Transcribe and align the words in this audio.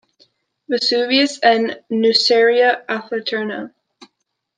Vesuvius 0.67 1.37
and 1.43 1.79
Nuceria 1.91 2.83
Alfaterna. 2.87 3.71